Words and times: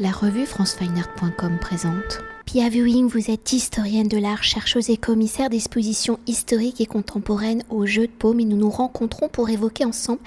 La 0.00 0.12
revue 0.12 0.46
francefineart.com 0.46 1.58
présente. 1.60 2.20
Pia 2.46 2.68
Viewing, 2.68 3.08
vous 3.08 3.32
êtes 3.32 3.52
historienne 3.52 4.06
de 4.06 4.16
l'art, 4.16 4.44
chercheuse 4.44 4.90
et 4.90 4.96
commissaire 4.96 5.50
d'expositions 5.50 6.20
historiques 6.28 6.80
et 6.80 6.86
contemporaines 6.86 7.64
au 7.68 7.84
Jeu 7.84 8.06
de 8.06 8.12
Paume 8.12 8.38
et 8.38 8.44
nous 8.44 8.56
nous 8.56 8.70
rencontrons 8.70 9.28
pour 9.28 9.50
évoquer 9.50 9.84
ensemble 9.84 10.20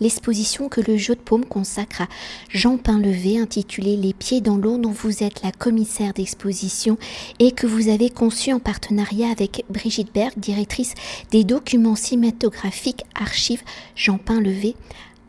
l'exposition 0.00 0.68
que 0.68 0.80
le 0.80 0.96
Jeu 0.96 1.16
de 1.16 1.20
Paume 1.20 1.44
consacre 1.44 2.02
à 2.02 2.08
Jean 2.50 2.78
Pinlevé 2.78 3.40
intitulée 3.40 3.96
Les 3.96 4.14
pieds 4.14 4.40
dans 4.40 4.56
l'eau 4.56 4.78
dont 4.78 4.92
vous 4.92 5.24
êtes 5.24 5.42
la 5.42 5.50
commissaire 5.50 6.12
d'exposition 6.12 6.96
et 7.40 7.50
que 7.50 7.66
vous 7.66 7.88
avez 7.88 8.10
conçue 8.10 8.52
en 8.52 8.60
partenariat 8.60 9.28
avec 9.28 9.64
Brigitte 9.68 10.14
Berg, 10.14 10.34
directrice 10.36 10.94
des 11.32 11.42
documents 11.42 11.96
cinématographiques 11.96 13.04
archives 13.16 13.64
Jean 13.96 14.18
Pinlevé 14.18 14.76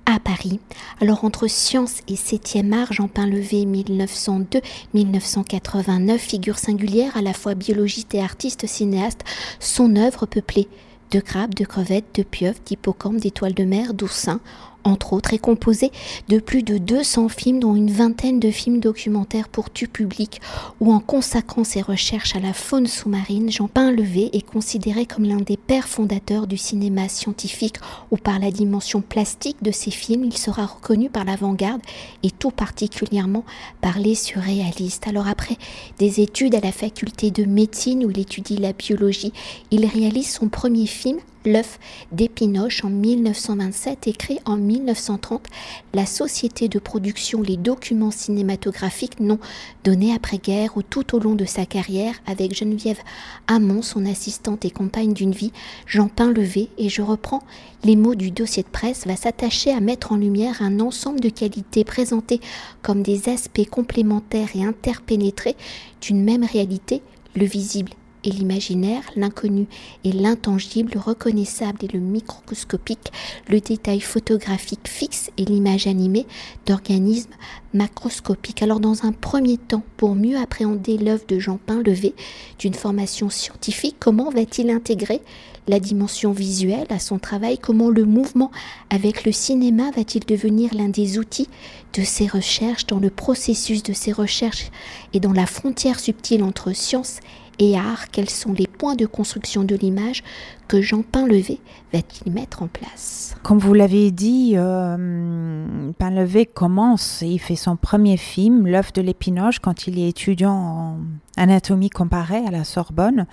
à 0.07 0.19
Paris. 0.19 0.59
Alors 1.01 1.25
entre 1.25 1.47
science 1.47 1.99
et 2.07 2.15
7e 2.15 2.71
art, 2.73 2.93
Jean 2.93 3.09
Pinlevé 3.09 3.65
1902-1989, 4.95 6.18
figure 6.18 6.57
singulière 6.57 7.15
à 7.18 7.21
la 7.21 7.33
fois 7.33 7.54
biologiste 7.54 8.15
et 8.15 8.21
artiste 8.21 8.65
cinéaste, 8.65 9.25
son 9.59 9.97
œuvre 9.97 10.25
peuplée 10.25 10.69
de 11.11 11.19
crabes, 11.19 11.54
de 11.54 11.65
crevettes, 11.65 12.15
de 12.15 12.23
pieuvres, 12.23 12.59
d'hippocampes, 12.65 13.18
d'étoiles 13.18 13.54
de 13.54 13.65
mer, 13.65 13.93
d'oursins, 13.93 14.39
entre 14.87 15.14
autres, 15.14 15.33
est 15.33 15.39
composé 15.39 15.91
de 16.29 16.39
plus 16.39 16.64
de 16.64 16.77
200 16.77 17.29
films, 17.29 17.59
dont 17.59 17.75
une 17.75 17.91
vingtaine 17.91 18.39
de 18.39 18.51
films 18.51 18.79
documentaires 18.79 19.50
pour 19.50 19.71
tu 19.71 19.87
public, 19.87 20.41
où 20.79 20.93
en 20.93 21.00
consacrant 21.00 21.63
ses 21.63 21.82
recherches 21.82 22.36
à 22.36 22.39
la 22.39 22.54
faune 22.54 22.87
sous-marine, 22.87 23.51
Jean 23.51 23.68
Pinlevé 23.68 24.29
est 24.33 24.46
considéré 24.46 25.05
comme 25.05 25.25
l'un 25.25 25.37
des 25.37 25.57
pères 25.57 25.87
fondateurs 25.87 26.47
du 26.47 26.57
cinéma 26.57 27.10
scientifique, 27.10 27.77
où 28.11 28.18
par 28.18 28.39
la 28.39 28.51
dimension 28.51 29.01
plastique 29.01 29.61
de 29.61 29.71
ses 29.71 29.91
films, 29.91 30.23
il 30.23 30.37
sera 30.37 30.65
reconnu 30.65 31.10
par 31.10 31.25
l'avant-garde 31.25 31.82
et 32.23 32.31
tout 32.31 32.52
particulièrement 32.52 33.44
par 33.81 33.99
les 33.99 34.16
surréalistes. 34.16 35.08
Alors 35.08 35.27
après 35.27 35.58
des 35.99 36.22
études 36.22 36.55
à 36.55 36.59
la 36.59 36.72
faculté 36.72 37.31
de 37.31 37.45
médecine 37.45 38.05
où 38.05 38.11
il 38.11 38.19
étudie 38.19 38.58
la 38.58 38.73
biologie, 38.73 39.33
il 39.71 39.85
réalise 39.85 40.30
son 40.30 40.49
premier 40.49 40.85
film 40.85 41.19
L'œuf 41.47 41.79
d'Épinoche 42.11 42.83
en 42.83 42.89
1927 42.89 44.07
et 44.07 44.11
crée 44.11 44.39
en 44.43 44.57
1930 44.57 45.47
la 45.93 46.05
société 46.05 46.67
de 46.67 46.77
production 46.77 47.41
Les 47.41 47.55
Documents 47.55 48.11
Cinématographiques 48.11 49.21
non 49.21 49.39
donnés 49.85 50.13
après-guerre 50.13 50.75
où 50.75 50.81
tout 50.81 51.15
au 51.15 51.19
long 51.19 51.35
de 51.35 51.45
sa 51.45 51.65
carrière, 51.65 52.15
avec 52.25 52.53
Geneviève 52.53 52.99
Hamon, 53.47 53.81
son 53.81 54.05
assistante 54.05 54.65
et 54.65 54.71
compagne 54.71 55.13
d'une 55.13 55.31
vie, 55.31 55.53
Jean 55.85 56.09
Pinlevé, 56.09 56.67
et 56.77 56.89
je 56.89 57.01
reprends 57.01 57.43
les 57.85 57.95
mots 57.95 58.15
du 58.15 58.29
dossier 58.29 58.63
de 58.63 58.67
presse, 58.67 59.07
va 59.07 59.15
s'attacher 59.15 59.71
à 59.71 59.79
mettre 59.79 60.11
en 60.11 60.17
lumière 60.17 60.61
un 60.61 60.81
ensemble 60.81 61.21
de 61.21 61.29
qualités 61.29 61.85
présentées 61.85 62.41
comme 62.81 63.03
des 63.03 63.29
aspects 63.29 63.69
complémentaires 63.69 64.49
et 64.53 64.65
interpénétrés 64.65 65.55
d'une 66.01 66.25
même 66.25 66.43
réalité, 66.43 67.01
le 67.37 67.45
visible 67.45 67.93
l'imaginaire, 68.30 69.03
l'inconnu 69.16 69.67
et 70.03 70.11
l'intangible, 70.11 70.94
le 70.94 71.00
reconnaissable 71.00 71.86
et 71.86 71.88
le 71.88 72.00
microscopique, 72.00 73.11
le 73.47 73.59
détail 73.59 74.00
photographique 74.00 74.88
fixe 74.88 75.30
et 75.38 75.45
l'image 75.45 75.88
animée 75.88 76.25
d'organismes 76.66 77.33
macroscopiques. 77.73 78.64
Alors 78.64 78.80
dans 78.80 79.05
un 79.05 79.11
premier 79.11 79.58
temps, 79.58 79.83
pour 79.98 80.16
mieux 80.16 80.38
appréhender 80.38 80.98
l'œuvre 80.98 81.25
de 81.28 81.39
Jean 81.39 81.58
Pinlevé 81.58 82.14
d'une 82.59 82.73
formation 82.73 83.30
scientifique, 83.30 83.98
comment 84.00 84.30
va-t-il 84.30 84.70
intégrer 84.70 85.22
la 85.67 85.80
dimension 85.80 86.31
visuelle 86.31 86.88
à 86.89 87.00
son 87.00 87.20
travail? 87.20 87.58
Comment 87.58 87.89
le 87.89 88.05
mouvement 88.05 88.52
avec 88.89 89.25
le 89.25 89.31
cinéma 89.31 89.92
va-t-il 89.92 90.25
devenir 90.25 90.73
l'un 90.73 90.89
des 90.89 91.20
outils 91.20 91.50
de 91.94 92.03
ses 92.03 92.28
recherches 92.28 92.88
dans 92.88 93.00
le 93.00 93.09
processus 93.09 93.83
de 93.83 93.94
ses 93.94 94.11
recherches 94.11 94.72
et 95.14 95.20
dans 95.20 95.33
la 95.33 95.45
frontière 95.45 96.00
subtile 96.00 96.44
entre 96.44 96.73
science 96.73 97.20
et 97.20 97.46
art, 97.75 98.09
quels 98.11 98.30
sont 98.30 98.53
les 98.53 98.67
points 98.67 98.95
de 98.95 99.05
construction 99.05 99.63
de 99.63 99.75
l'image 99.75 100.23
que 100.67 100.81
Jean 100.81 101.02
Pinlevé 101.02 101.59
va-t-il 101.93 102.31
mettre 102.31 102.61
en 102.61 102.67
place? 102.67 103.36
Comme 103.43 103.58
vous 103.58 103.73
l'avez 103.73 104.11
dit, 104.11 104.54
euh, 104.55 105.92
Pinlevé 105.98 106.45
commence, 106.45 107.21
il 107.21 107.39
fait 107.39 107.55
son 107.55 107.76
premier 107.76 108.17
film, 108.17 108.67
L'œuf 108.67 108.93
de 108.93 109.02
l'épinoche, 109.02 109.59
quand 109.59 109.87
il 109.87 109.98
est 109.99 110.09
étudiant 110.09 110.54
en 110.54 110.98
anatomie 111.37 111.89
comparée 111.89 112.45
à 112.45 112.52
la 112.52 112.64
Sorbonne. 112.64 113.27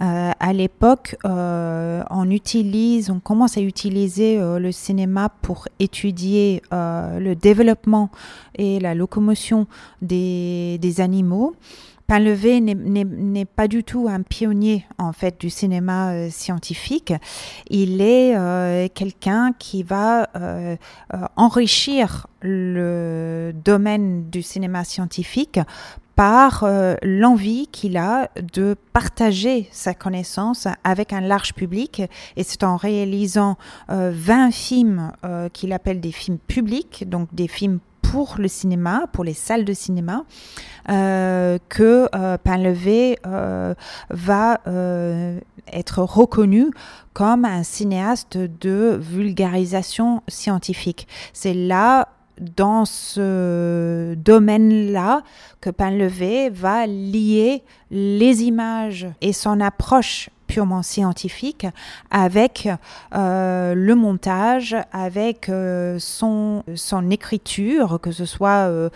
Euh, 0.00 0.30
à 0.38 0.52
l'époque, 0.52 1.16
euh, 1.24 2.02
on 2.10 2.30
utilise, 2.30 3.10
on 3.10 3.20
commence 3.20 3.56
à 3.56 3.60
utiliser 3.60 4.38
euh, 4.38 4.58
le 4.58 4.70
cinéma 4.70 5.30
pour 5.42 5.66
étudier 5.78 6.62
le 6.70 7.34
développement 7.34 8.10
et 8.54 8.78
la 8.78 8.94
locomotion 8.94 9.66
des 10.02 10.94
animaux. 10.98 11.54
Pinlevé 12.08 12.62
n'est 12.62 13.44
pas 13.44 13.68
du 13.68 13.84
tout 13.84 14.08
un 14.08 14.22
pionnier 14.22 14.86
en 14.96 15.12
fait 15.12 15.38
du 15.38 15.50
cinéma 15.50 16.12
euh, 16.12 16.30
scientifique. 16.30 17.12
Il 17.68 18.00
est 18.00 18.34
euh, 18.34 18.88
quelqu'un 18.94 19.52
qui 19.58 19.82
va 19.82 20.30
euh, 20.34 20.76
enrichir 21.36 22.26
le 22.40 23.52
domaine 23.62 24.30
du 24.30 24.40
cinéma 24.40 24.84
scientifique 24.84 25.60
par 26.16 26.66
l'envie 27.02 27.68
qu'il 27.68 27.96
a 27.96 28.28
de 28.52 28.74
partager 28.92 29.68
sa 29.70 29.94
connaissance 29.94 30.66
avec 30.82 31.12
un 31.12 31.20
large 31.20 31.54
public. 31.54 32.02
Et 32.36 32.42
c'est 32.42 32.64
en 32.64 32.76
réalisant 32.76 33.56
euh, 33.88 34.10
20 34.12 34.50
films 34.50 35.12
qu'il 35.52 35.72
appelle 35.72 36.00
des 36.00 36.10
films 36.10 36.38
publics, 36.38 37.08
donc 37.08 37.32
des 37.32 37.46
films 37.46 37.78
pour 38.10 38.36
le 38.38 38.48
cinéma, 38.48 39.06
pour 39.12 39.22
les 39.22 39.34
salles 39.34 39.64
de 39.64 39.74
cinéma, 39.74 40.24
euh, 40.88 41.58
que 41.68 42.08
euh, 42.14 42.38
Pinlevé 42.38 43.18
euh, 43.26 43.74
va 44.08 44.60
euh, 44.66 45.38
être 45.72 46.02
reconnu 46.02 46.70
comme 47.12 47.44
un 47.44 47.62
cinéaste 47.62 48.38
de 48.38 48.98
vulgarisation 48.98 50.22
scientifique. 50.26 51.06
C'est 51.34 51.52
là 51.52 52.08
dans 52.40 52.84
ce 52.86 54.14
domaine-là 54.14 55.22
que 55.60 55.68
Pinlevé 55.68 56.48
va 56.48 56.86
lier 56.86 57.62
les 57.90 58.44
images 58.44 59.06
et 59.20 59.34
son 59.34 59.60
approche 59.60 60.30
purement 60.48 60.82
scientifique 60.82 61.66
avec 62.10 62.68
euh, 63.14 63.74
le 63.74 63.94
montage, 63.94 64.74
avec 64.92 65.48
euh, 65.48 65.98
son, 66.00 66.64
son 66.74 67.10
écriture, 67.10 68.00
que 68.02 68.10
ce 68.10 68.24
soit 68.24 68.68
euh, 68.68 68.88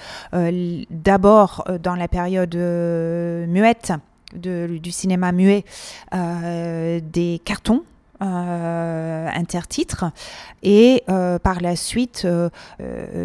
d'abord 0.90 1.64
dans 1.80 1.94
la 1.94 2.08
période 2.08 2.56
muette 2.56 3.92
du 4.34 4.90
cinéma 4.90 5.30
muet, 5.30 5.64
des 6.10 7.40
cartons 7.44 7.84
euh, 8.22 9.28
intertitres 9.34 10.06
et 10.62 11.04
par 11.06 11.60
la 11.60 11.76
suite 11.76 12.26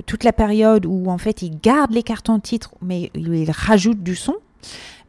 toute 0.06 0.24
la 0.24 0.34
période 0.34 0.86
où 0.86 1.10
en 1.10 1.18
fait 1.18 1.42
il 1.42 1.60
garde 1.60 1.92
les 1.92 2.04
cartons 2.04 2.40
titres 2.40 2.72
mais 2.82 3.12
il 3.16 3.50
rajoute 3.52 4.04
du 4.04 4.16
son 4.16 4.36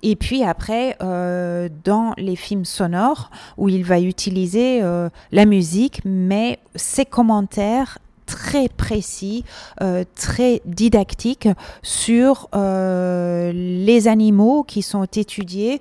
et 0.02 0.16
puis 0.16 0.44
après, 0.44 0.96
euh, 1.02 1.68
dans 1.84 2.14
les 2.16 2.36
films 2.36 2.64
sonores, 2.64 3.30
où 3.56 3.68
il 3.68 3.84
va 3.84 4.00
utiliser 4.00 4.82
euh, 4.82 5.08
la 5.32 5.46
musique, 5.46 6.00
mais 6.04 6.58
ses 6.74 7.04
commentaires 7.04 7.98
très 8.26 8.68
précis, 8.68 9.44
euh, 9.80 10.04
très 10.14 10.60
didactiques 10.66 11.48
sur 11.82 12.48
les 12.52 14.08
animaux 14.08 14.64
qui 14.64 14.82
sont 14.82 15.04
étudiés 15.04 15.80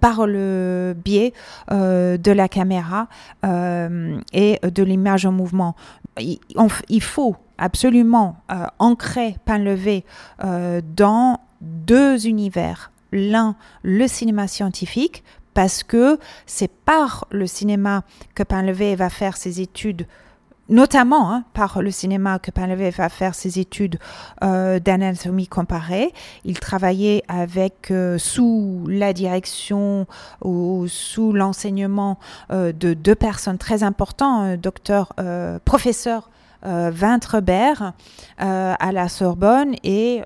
par 0.00 0.26
le 0.26 0.94
biais 1.02 1.32
de 1.70 2.30
la 2.30 2.48
caméra 2.48 3.08
et 3.42 4.58
de 4.62 4.82
l'image 4.82 5.24
en 5.24 5.32
mouvement. 5.32 5.74
Il, 6.20 6.38
il 6.90 7.02
faut 7.02 7.36
absolument 7.58 8.36
ancrer 8.78 9.36
Pinlevé 9.44 10.04
euh, 10.44 10.80
dans 10.96 11.40
deux 11.60 12.26
univers 12.26 12.92
l'un 13.12 13.56
le 13.82 14.06
cinéma 14.06 14.48
scientifique 14.48 15.24
parce 15.54 15.82
que 15.82 16.18
c'est 16.46 16.70
par 16.70 17.26
le 17.30 17.46
cinéma 17.46 18.04
que 18.34 18.42
Pinlevé 18.42 18.94
va 18.94 19.10
faire 19.10 19.36
ses 19.36 19.60
études 19.60 20.06
notamment 20.68 21.32
hein, 21.32 21.44
par 21.54 21.82
le 21.82 21.90
cinéma 21.90 22.38
que 22.38 22.50
Pinlevé 22.50 22.90
va 22.90 23.08
faire 23.08 23.34
ses 23.34 23.58
études 23.58 23.98
euh, 24.44 24.78
d'anatomie 24.78 25.46
comparée. 25.46 26.12
Il 26.44 26.60
travaillait 26.60 27.22
avec 27.28 27.90
euh, 27.90 28.18
sous 28.18 28.84
la 28.86 29.12
direction 29.12 30.06
ou 30.44 30.86
sous 30.88 31.32
l'enseignement 31.32 32.18
euh, 32.50 32.72
de 32.72 32.94
deux 32.94 33.14
personnes 33.14 33.58
très 33.58 33.82
importantes, 33.82 34.60
docteur, 34.60 35.12
professeur 35.64 36.30
Vintrebert 36.62 37.92
à 38.38 38.92
la 38.92 39.08
Sorbonne 39.08 39.74
et 39.84 40.22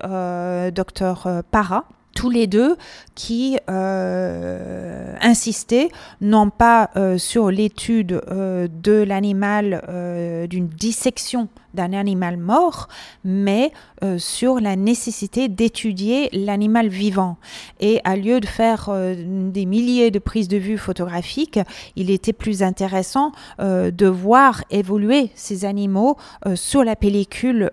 docteur 0.73 1.43
Para 1.51 1.85
tous 2.13 2.29
les 2.29 2.47
deux 2.47 2.75
qui 3.15 3.57
euh, 3.69 5.15
insistaient 5.21 5.89
non 6.21 6.49
pas 6.49 6.89
euh, 6.95 7.17
sur 7.17 7.51
l'étude 7.51 8.21
euh, 8.31 8.67
de 8.81 8.93
l'animal, 8.93 9.81
d'une 10.49 10.67
dissection 10.67 11.47
d'un 11.73 11.93
animal 11.93 12.37
mort, 12.37 12.87
mais 13.23 13.71
sur 14.17 14.59
la 14.59 14.75
nécessité 14.75 15.47
d'étudier 15.47 16.29
l'animal 16.31 16.87
vivant. 16.87 17.37
Et 17.79 17.99
à 18.03 18.15
lieu 18.15 18.39
de 18.39 18.45
faire 18.45 18.91
des 19.15 19.65
milliers 19.65 20.11
de 20.11 20.19
prises 20.19 20.47
de 20.47 20.57
vue 20.57 20.77
photographiques, 20.77 21.59
il 21.95 22.11
était 22.11 22.33
plus 22.33 22.61
intéressant 22.61 23.31
de 23.59 24.07
voir 24.07 24.63
évoluer 24.69 25.31
ces 25.35 25.65
animaux 25.65 26.17
sur 26.55 26.83
la 26.83 26.95
pellicule 26.95 27.71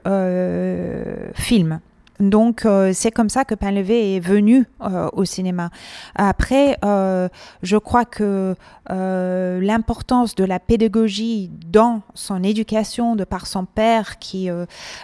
film. 1.35 1.81
Donc 2.21 2.67
euh, 2.67 2.93
c'est 2.93 3.11
comme 3.11 3.31
ça 3.31 3.45
que 3.45 3.55
Painlevé 3.55 4.17
est 4.17 4.21
venu 4.21 4.67
euh, 4.83 5.09
au 5.15 5.25
cinéma. 5.25 5.71
Après, 6.15 6.77
euh, 6.85 7.29
je 7.63 7.77
crois 7.79 8.05
que 8.05 8.55
l'importance 8.89 10.35
de 10.35 10.43
la 10.43 10.59
pédagogie 10.59 11.49
dans 11.69 12.03
son 12.15 12.43
éducation, 12.43 13.15
de 13.15 13.23
par 13.23 13.47
son 13.47 13.65
père 13.65 14.19
qui 14.19 14.49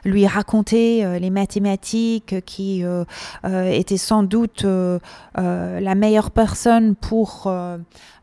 lui 0.05 0.27
racontait 0.27 1.21
les 1.21 1.31
mathématiques, 1.31 2.45
qui 2.47 2.85
était 3.45 3.97
sans 3.97 4.25
doute 4.25 4.67
la 5.37 5.95
meilleure 5.95 6.33
personne 6.33 6.97
pour 6.97 7.49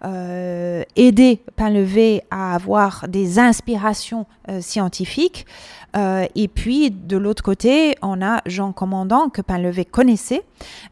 aider 0.03 1.41
Painlevé 1.55 2.23
à 2.29 2.55
avoir 2.55 3.05
des 3.07 3.39
inspirations 3.39 4.25
scientifiques. 4.59 5.45
Et 5.95 6.47
puis, 6.53 6.91
de 6.91 7.15
l'autre 7.15 7.43
côté, 7.43 7.95
on 8.01 8.21
a 8.21 8.41
Jean 8.47 8.73
Commandant, 8.83 9.29
que 9.29 9.41
Painlevé 9.41 9.85
connaissait. 9.85 10.43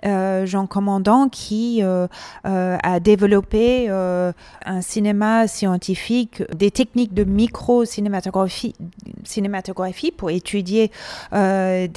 Euh, 0.05 0.45
Jean 0.45 0.65
Commandant 0.65 1.27
qui 1.27 1.81
euh, 1.83 2.07
a 2.43 2.99
développé 3.01 3.89
un 3.89 4.81
cinéma 4.81 5.47
scientifique, 5.47 6.43
des 6.55 6.71
techniques 6.71 7.13
de 7.13 7.25
micro-cinématographie 7.25 8.75
cinématographie 9.23 10.11
pour 10.11 10.29
étudier 10.31 10.89
des, 11.31 11.87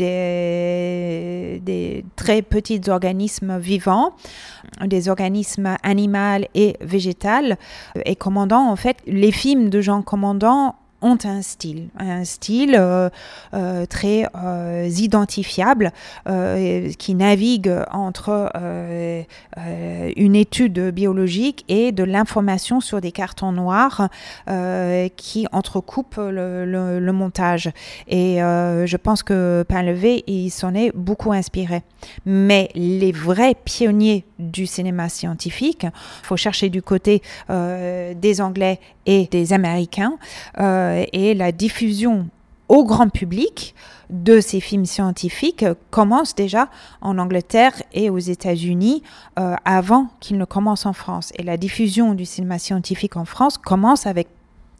des, 1.63 2.05
très 2.17 2.43
petits 2.43 2.81
organismes 2.89 3.59
vivants, 3.59 4.15
des 4.85 5.09
organismes 5.09 5.77
animaux 5.83 6.45
et 6.55 6.77
végétaux. 6.81 7.55
Et 8.05 8.17
Commandant, 8.17 8.69
en 8.69 8.77
fait, 8.77 8.97
les 9.07 9.33
films 9.33 9.71
de 9.71 9.81
Jean 9.81 10.03
Commandant 10.03 10.75
ont 11.05 11.19
un 11.25 11.43
style, 11.43 11.89
un 11.99 12.25
style 12.25 12.77
euh, 12.79 13.11
euh, 13.53 13.85
très 13.85 14.27
euh, 14.35 14.89
identifiable 14.91 15.93
qui 16.99 17.15
navigue 17.15 17.71
entre 17.93 18.51
une 20.17 20.35
étude 20.35 20.91
biologique 20.91 21.65
et 21.69 21.93
de 21.93 22.03
l'information 22.03 22.81
sur 22.81 23.03
des 23.03 23.13
cartons 23.13 23.53
noirs 23.53 24.09
qui 25.17 25.47
entrecoupent 25.53 26.17
le, 26.19 27.13
montage. 27.13 27.71
Et 28.09 28.37
je 28.39 28.97
pense 28.97 29.23
que 29.23 29.65
Painlevé, 29.69 30.25
il 30.27 30.51
s'en 30.51 30.75
est 30.75 30.91
beaucoup 30.95 31.33
inspiré. 31.33 31.83
Mais 32.25 32.71
les 32.75 33.13
vrais 33.13 33.55
pionniers 33.55 34.25
du 34.39 34.67
cinéma 34.67 35.09
scientifique, 35.11 35.85
il 35.85 36.27
faut 36.27 36.39
chercher 36.39 36.71
du 36.71 36.81
côté 36.81 37.21
des 37.49 38.41
Anglais 38.41 38.81
et 39.07 39.27
des 39.31 39.53
Américains. 39.53 40.17
Et 41.13 41.35
la 41.35 41.53
diffusion 41.53 42.29
au 42.69 42.85
grand 42.85 43.09
public 43.09 43.75
de 44.11 44.41
ces 44.41 44.61
films 44.61 44.87
scientifiques 44.87 45.65
commence 45.91 46.35
déjà 46.35 46.69
en 47.01 47.19
Angleterre 47.19 47.75
et 47.93 48.11
aux 48.11 48.19
États-Unis 48.19 49.03
euh, 49.39 49.57
avant 49.65 50.09
qu'ils 50.21 50.39
ne 50.39 50.45
commencent 50.45 50.87
en 50.87 50.93
France. 50.93 51.33
Et 51.37 51.43
la 51.43 51.57
diffusion 51.57 52.15
du 52.15 52.25
cinéma 52.25 52.59
scientifique 52.59 53.17
en 53.17 53.25
France 53.25 53.59
commence 53.59 54.07
avec 54.07 54.29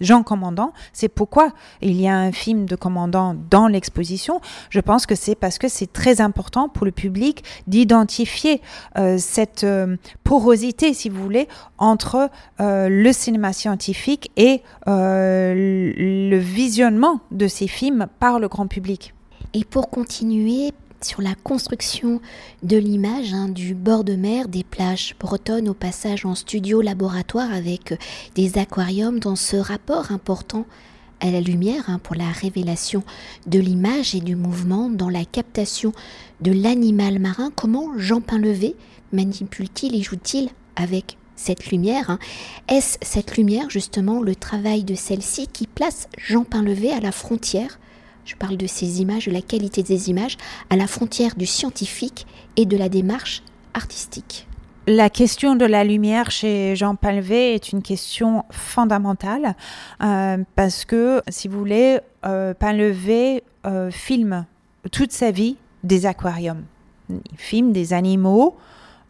Jean 0.01 0.23
Commandant. 0.23 0.73
C'est 0.93 1.09
pourquoi 1.09 1.53
il 1.81 2.01
y 2.01 2.09
a 2.09 2.17
un 2.17 2.33
film 2.33 2.67
de 2.67 2.77
Commandant 2.77 3.35
dans 3.51 3.69
l'exposition. 3.69 4.41
Je 4.71 4.81
pense 4.81 5.07
que 5.07 5.15
c'est 5.15 5.35
parce 5.35 5.59
que 5.59 5.69
c'est 5.69 5.93
très 5.93 6.21
important 6.21 6.69
pour 6.69 6.87
le 6.87 6.93
public 6.93 7.45
d'identifier 7.67 8.61
euh, 8.99 9.17
cette 9.19 9.65
euh, 9.65 9.97
porosité, 10.23 10.95
si 10.95 11.09
vous 11.09 11.23
voulez, 11.23 11.49
entre 11.79 12.31
euh, 12.61 12.89
le 12.89 13.13
cinéma 13.13 13.53
scientifique 13.53 14.31
et 14.37 14.63
le 14.87 16.37
visionnement 16.37 17.21
de 17.31 17.49
ces 17.49 17.67
films 17.67 18.07
par 18.19 18.39
le 18.39 18.49
grand 18.49 18.67
public. 18.67 19.15
Et 19.55 19.65
pour 19.65 19.89
continuer, 19.89 20.73
sur 21.05 21.21
la 21.21 21.35
construction 21.35 22.21
de 22.63 22.77
l'image 22.77 23.35
hein, 23.35 23.49
du 23.49 23.75
bord 23.75 24.05
de 24.05 24.17
mer, 24.17 24.49
des 24.49 24.65
plages 24.65 25.15
bretonnes 25.21 25.69
au 25.69 25.75
passage 25.75 26.25
en 26.25 26.35
studio 26.35 26.81
laboratoire 26.81 27.53
avec 27.53 27.93
euh, 27.93 27.97
des 28.35 28.59
aquariums 28.59 29.21
dans 29.21 29.37
ce 29.37 29.57
rapport 29.57 30.13
important 30.13 30.67
à 31.21 31.31
la 31.31 31.41
lumière 31.41 31.85
hein, 31.89 31.99
pour 32.03 32.17
la 32.17 32.31
révélation 32.31 33.03
de 33.47 33.59
l'image 33.59 34.15
et 34.15 34.21
du 34.21 34.35
mouvement 34.35 34.89
dans 34.89 35.11
la 35.11 35.25
captation 35.25 35.93
de 36.41 36.53
l'animal 36.53 37.19
marin. 37.19 37.53
Comment 37.55 37.99
Jean 37.99 38.21
Pinlevé 38.21 38.75
manipule-t-il 39.13 39.95
et 39.95 40.03
joue-t-il 40.03 40.49
avec 40.75 41.19
cette 41.37 41.71
lumière 41.71 42.11
hein? 42.11 42.19
Est-ce 42.69 42.99
cette 43.03 43.37
lumière 43.37 43.69
justement 43.69 44.23
le 44.23 44.35
travail 44.35 44.85
de 44.85 44.95
celle-ci 44.95 45.49
qui 45.49 45.67
place 45.67 46.09
Jean 46.17 46.45
Pinlevé 46.45 46.93
à 46.93 47.01
la 47.01 47.13
frontière 47.13 47.79
je 48.25 48.37
parle 48.37 48.57
de 48.57 48.67
ces 48.67 49.01
images, 49.01 49.27
de 49.27 49.33
la 49.33 49.43
qualité 49.43 49.83
des 49.83 50.11
images, 50.11 50.37
à 50.71 50.77
la 50.77 50.87
frontière 50.87 51.35
du 51.37 51.47
scientifique 51.47 52.27
et 52.57 52.67
de 52.67 52.77
la 52.77 52.89
démarche 52.89 53.43
artistique. 53.75 54.47
La 54.87 55.09
question 55.09 55.57
de 55.57 55.65
la 55.65 55.83
lumière 55.83 56.31
chez 56.31 56.77
Jean 56.77 56.95
Palvé 56.95 57.55
est 57.55 57.73
une 57.73 57.81
question 57.81 58.45
fondamentale 58.51 59.57
euh, 60.03 60.37
parce 60.57 60.85
que, 60.85 61.23
si 61.29 61.49
vous 61.49 61.59
voulez, 61.59 62.01
euh, 62.27 62.53
euh, 63.67 63.91
filme 63.91 64.45
toute 64.93 65.13
sa 65.13 65.31
vie 65.31 65.57
des 65.85 66.05
aquariums. 66.05 66.65
Il 67.09 67.39
filme 67.39 67.73
des 67.73 67.95
animaux 67.95 68.57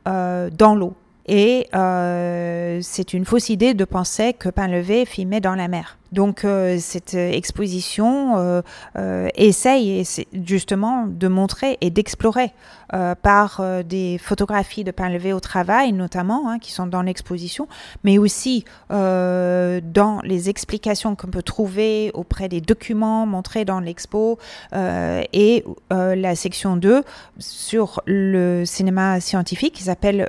euh, 0.07 0.49
dans 0.51 0.77
l'eau. 0.77 0.95
Et 1.27 1.67
c'est 1.73 3.13
une 3.13 3.25
fausse 3.25 3.49
idée 3.49 3.75
de 3.75 3.85
penser 3.85 4.33
que 4.33 4.51
Pinlevé 4.51 5.07
filmait 5.07 5.41
dans 5.41 5.55
la 5.55 5.67
mer. 5.67 5.99
Donc 6.15 6.45
euh, 6.45 6.79
cette 6.79 7.15
exposition 7.15 8.37
euh, 8.37 8.63
euh, 8.97 9.29
essaye 9.35 10.05
justement 10.33 11.07
de 11.09 11.27
montrer 11.27 11.77
et 11.81 11.91
d'explorer 11.91 12.53
par 13.23 13.61
des 13.85 14.19
photographies 14.19 14.85
de 14.85 14.91
pain 14.91 15.09
levé 15.09 15.33
au 15.33 15.41
travail 15.41 15.93
notamment, 15.93 16.49
hein, 16.49 16.59
qui 16.59 16.73
sont 16.73 16.87
dans 16.87 17.03
l'exposition, 17.03 17.69
mais 18.05 18.19
aussi 18.19 18.65
dans 18.91 20.21
les 20.23 20.49
explications 20.49 21.17
qu'on 21.17 21.29
peut 21.29 21.43
trouver 21.43 22.11
auprès 22.15 22.49
des 22.49 22.61
documents 22.61 23.27
montrés 23.27 23.65
dans 23.65 23.81
l'expo 23.81 24.39
et 24.73 25.65
la 25.91 26.35
section 26.35 26.77
2 26.77 27.03
sur 27.39 28.01
le 28.07 28.65
cinéma 28.65 29.21
scientifique 29.21 29.75
qui 29.75 29.85
s'appelle 29.85 30.29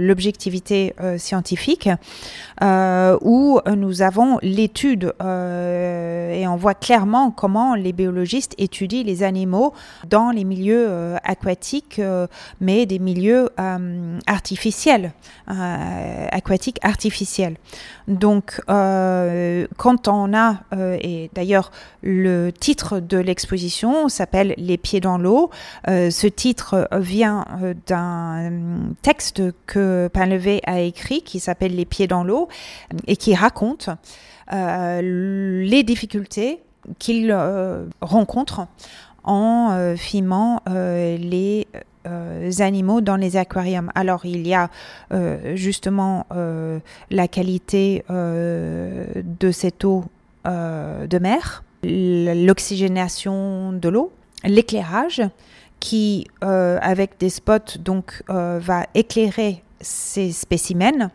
l'objectivité 0.00 0.94
scientifique, 1.18 1.88
où 2.60 3.60
nous 3.76 4.02
avons 4.02 4.38
l'étude 4.42 5.14
euh, 5.22 6.32
et 6.32 6.46
on 6.46 6.56
voit 6.56 6.74
clairement 6.74 7.30
comment 7.30 7.74
les 7.74 7.92
biologistes 7.92 8.54
étudient 8.58 9.04
les 9.04 9.22
animaux 9.22 9.72
dans 10.08 10.30
les 10.30 10.44
milieux 10.44 10.86
euh, 10.88 11.16
euh, 11.98 12.26
mais 12.60 12.86
des 12.86 12.98
milieux 12.98 13.50
artificiels, 14.26 15.12
aquatiques 15.46 16.78
artificiels. 16.82 17.56
Donc, 18.08 18.60
quand 18.66 20.08
on 20.08 20.34
a, 20.34 20.60
et 21.00 21.30
d'ailleurs 21.34 21.70
le 22.02 22.50
titre 22.50 23.00
de 23.00 23.18
l'exposition 23.18 24.08
s'appelle 24.08 24.54
Les 24.56 24.78
pieds 24.78 25.00
dans 25.00 25.18
l'eau, 25.18 25.50
ce 25.86 26.26
titre 26.26 26.88
vient 26.92 27.44
d'un 27.86 28.50
texte 29.02 29.42
que 29.66 30.08
Painlevé 30.12 30.60
a 30.66 30.80
écrit 30.80 31.22
qui 31.22 31.40
s'appelle 31.40 31.74
Les 31.74 31.84
pieds 31.84 32.06
dans 32.06 32.24
l'eau 32.24 32.48
et 33.06 33.16
qui 33.16 33.34
raconte 33.34 33.90
euh, 34.52 35.00
les 35.62 35.84
difficultés 35.84 36.60
qu'il 36.98 37.30
euh, 37.30 37.86
rencontre 38.00 38.66
en 39.24 39.70
euh, 39.70 39.96
filmant 39.96 40.60
les 40.66 41.66
animaux 42.58 43.00
dans 43.00 43.16
les 43.16 43.36
aquariums. 43.36 43.90
Alors 43.94 44.24
il 44.24 44.46
y 44.46 44.54
a 44.54 44.70
justement 45.54 46.26
la 47.10 47.28
qualité 47.28 48.04
de 48.08 49.50
cette 49.50 49.84
eau 49.84 50.04
de 50.44 51.18
mer, 51.18 51.62
l'oxygénation 51.82 53.72
de 53.72 53.88
l'eau, 53.88 54.12
l'éclairage 54.44 55.22
qui, 55.78 56.26
avec 56.40 57.18
des 57.18 57.28
spots, 57.28 57.78
donc, 57.78 58.22
va 58.28 58.86
éclairer 58.94 59.62
ces 59.80 60.32
spécimens 60.32 61.10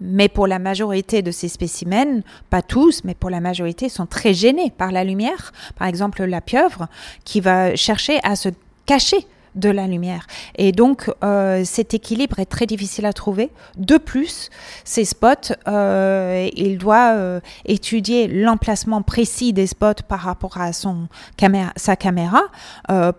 mais 0.00 0.28
pour 0.28 0.46
la 0.46 0.58
majorité 0.58 1.22
de 1.22 1.30
ces 1.30 1.48
spécimens, 1.48 2.22
pas 2.50 2.62
tous, 2.62 3.02
mais 3.04 3.14
pour 3.14 3.30
la 3.30 3.40
majorité, 3.40 3.88
sont 3.88 4.06
très 4.06 4.34
gênés 4.34 4.72
par 4.76 4.92
la 4.92 5.04
lumière. 5.04 5.52
Par 5.76 5.88
exemple, 5.88 6.24
la 6.24 6.40
pieuvre 6.40 6.88
qui 7.24 7.40
va 7.40 7.74
chercher 7.76 8.20
à 8.22 8.36
se 8.36 8.48
cacher 8.86 9.26
de 9.54 9.70
la 9.70 9.86
lumière. 9.86 10.26
Et 10.56 10.72
donc, 10.72 11.10
euh, 11.24 11.62
cet 11.64 11.94
équilibre 11.94 12.38
est 12.38 12.46
très 12.46 12.66
difficile 12.66 13.06
à 13.06 13.12
trouver. 13.12 13.50
De 13.76 13.96
plus, 13.96 14.50
ces 14.84 15.04
spots, 15.04 15.54
euh, 15.66 16.48
il 16.54 16.78
doit 16.78 17.14
euh, 17.14 17.40
étudier 17.64 18.28
l'emplacement 18.28 19.02
précis 19.02 19.52
des 19.52 19.66
spots 19.66 20.04
par 20.06 20.20
rapport 20.20 20.60
à 20.60 20.72
son 20.72 21.08
caméra, 21.36 21.72
sa 21.76 21.96
caméra 21.96 22.42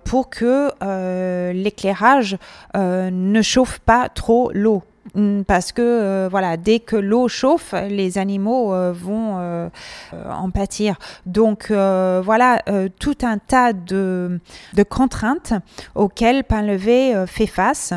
pour 0.06 0.30
que 0.30 0.72
l'éclairage 1.52 2.38
ne 2.76 3.42
chauffe 3.42 3.80
pas 3.80 4.10
trop 4.10 4.52
l'eau. 4.54 4.84
Mm, 5.16 5.44
parce 5.44 5.72
que 5.72 5.82
euh, 5.82 6.28
voilà, 6.30 6.58
dès 6.58 6.80
que 6.80 6.96
l'eau 6.96 7.28
chauffe, 7.28 7.74
les 7.90 8.18
animaux 8.18 8.74
euh, 8.74 8.94
vont 8.94 9.38
euh, 9.40 9.70
en 10.14 10.50
pâtir. 10.50 10.98
Donc 11.26 11.72
voilà, 11.72 12.62
tout 13.00 13.18
un 13.24 13.38
tas 13.38 13.74
de, 13.74 14.40
contraintes 14.90 15.54
auxquelles 15.96 16.44
Painlevé 16.44 17.24
fait 17.28 17.48
face. 17.48 17.94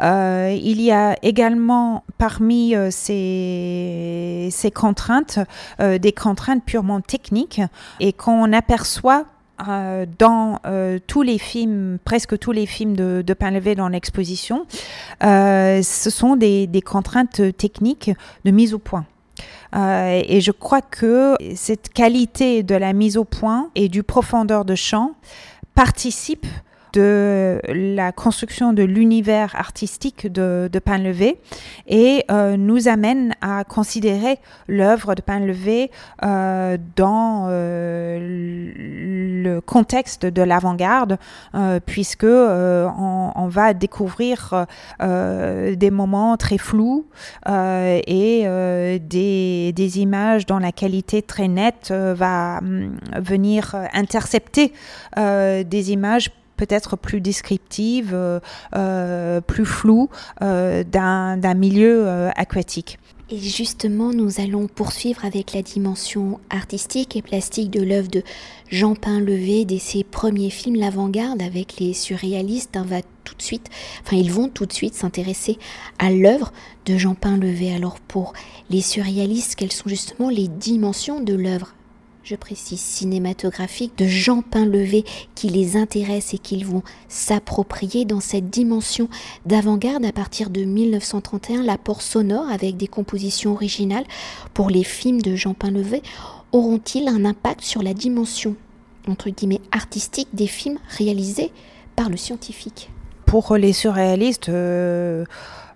il 0.00 0.80
y 0.80 0.92
a 0.92 1.16
également 1.22 2.04
parmi 2.18 2.74
ces, 2.90 4.48
ces, 4.50 4.70
contraintes 4.70 5.38
des 5.78 6.12
contraintes 6.12 6.64
purement 6.64 7.00
techniques 7.00 7.60
et 8.00 8.12
qu'on 8.12 8.52
aperçoit 8.52 9.24
euh, 9.68 10.06
dans 10.18 10.58
euh, 10.66 10.98
tous 11.06 11.22
les 11.22 11.38
films, 11.38 11.98
presque 12.04 12.38
tous 12.38 12.52
les 12.52 12.66
films 12.66 12.96
de, 12.96 13.22
de 13.26 13.34
Painlevé 13.34 13.74
dans 13.74 13.88
l'exposition, 13.88 14.66
euh, 15.22 15.82
ce 15.82 16.10
sont 16.10 16.36
des, 16.36 16.66
des, 16.66 16.82
contraintes 16.82 17.56
techniques 17.56 18.10
de 18.44 18.50
mise 18.50 18.74
au 18.74 18.78
point. 18.78 19.04
et 19.74 20.40
je 20.40 20.50
crois 20.50 20.82
que 20.82 21.36
cette 21.54 21.90
qualité 21.90 22.62
de 22.62 22.74
la 22.74 22.92
mise 22.92 23.16
au 23.16 23.24
point 23.24 23.70
et 23.74 23.88
du 23.88 24.02
profondeur 24.02 24.64
de 24.64 24.74
champ 24.74 25.12
participe 25.74 26.46
de 26.92 27.60
la 27.68 28.12
construction 28.12 28.72
de 28.72 28.82
l'univers 28.82 29.54
artistique 29.56 30.30
de, 30.30 30.68
de 30.72 30.78
Painlevé 30.78 31.38
et 31.86 32.24
euh, 32.30 32.56
nous 32.56 32.88
amène 32.88 33.34
à 33.40 33.64
considérer 33.64 34.38
l'œuvre 34.68 35.14
de 35.14 35.22
Painlevé 35.22 35.90
euh, 36.24 36.76
dans 36.96 37.46
euh, 37.48 38.18
le 39.42 39.60
contexte 39.60 40.26
de 40.26 40.42
l'avant-garde, 40.42 41.18
puisque 41.86 42.24
on, 42.24 43.48
va 43.50 43.74
découvrir 43.74 44.66
des 45.00 45.90
moments 45.90 46.36
très 46.36 46.58
flous 46.58 47.06
et 47.46 49.00
des, 49.00 49.98
images 50.00 50.46
dont 50.46 50.58
la 50.58 50.72
qualité 50.72 51.22
très 51.22 51.48
nette 51.48 51.90
va 51.92 52.58
hum, 52.58 52.96
venir 53.16 53.74
intercepter 53.92 54.72
des 55.16 55.92
images 55.92 56.30
peut-être 56.60 56.98
plus 56.98 57.22
descriptive, 57.22 58.10
euh, 58.12 58.38
euh, 58.76 59.40
plus 59.40 59.64
floue 59.64 60.10
euh, 60.42 60.84
d'un 60.84 61.54
milieu 61.54 62.06
aquatique. 62.36 62.98
Et 63.30 63.38
justement, 63.38 64.12
nous 64.12 64.40
allons 64.40 64.66
poursuivre 64.66 65.24
avec 65.24 65.54
la 65.54 65.62
dimension 65.62 66.40
artistique 66.50 67.16
et 67.16 67.22
plastique 67.22 67.70
de 67.70 67.80
l'œuvre 67.80 68.08
de 68.08 68.22
Jean 68.68 68.94
Pain-Levé 68.94 69.64
dès 69.64 69.78
ses 69.78 70.02
premiers 70.04 70.50
films, 70.50 70.74
l'avant-garde 70.74 71.40
avec 71.40 71.78
les 71.78 71.94
surréalistes. 71.94 72.76
On 72.76 72.82
va 72.82 73.02
tout 73.24 73.36
de 73.36 73.42
suite, 73.42 73.68
enfin, 74.04 74.16
ils 74.16 74.32
vont 74.32 74.48
tout 74.48 74.66
de 74.66 74.72
suite 74.72 74.94
s'intéresser 74.94 75.58
à 75.98 76.10
l'œuvre 76.10 76.52
de 76.86 76.98
Jean 76.98 77.14
Pain-Levé. 77.14 77.72
Alors, 77.72 78.00
pour 78.00 78.32
les 78.68 78.82
surréalistes, 78.82 79.54
quelles 79.54 79.72
sont 79.72 79.88
justement 79.88 80.28
les 80.28 80.48
dimensions 80.48 81.20
de 81.20 81.34
l'œuvre? 81.34 81.74
Je 82.22 82.36
précise, 82.36 82.80
cinématographique 82.80 83.96
de 83.98 84.06
Jean 84.06 84.42
Painlevé 84.42 85.04
qui 85.34 85.48
les 85.48 85.76
intéresse 85.76 86.34
et 86.34 86.38
qu'ils 86.38 86.66
vont 86.66 86.82
s'approprier 87.08 88.04
dans 88.04 88.20
cette 88.20 88.50
dimension 88.50 89.08
d'avant-garde 89.46 90.04
à 90.04 90.12
partir 90.12 90.50
de 90.50 90.64
1931, 90.64 91.62
l'apport 91.62 92.02
sonore 92.02 92.48
avec 92.50 92.76
des 92.76 92.88
compositions 92.88 93.52
originales 93.52 94.04
pour 94.54 94.70
les 94.70 94.84
films 94.84 95.22
de 95.22 95.34
Jean 95.34 95.54
Painlevé 95.54 96.02
auront-ils 96.52 97.08
un 97.08 97.24
impact 97.24 97.62
sur 97.62 97.82
la 97.82 97.94
dimension 97.94 98.56
entre 99.08 99.30
guillemets 99.30 99.62
artistique 99.72 100.28
des 100.32 100.46
films 100.46 100.78
réalisés 100.88 101.52
par 101.96 102.10
le 102.10 102.16
scientifique? 102.16 102.90
Pour 103.24 103.56
les 103.56 103.72
surréalistes, 103.72 104.48
euh, 104.48 105.24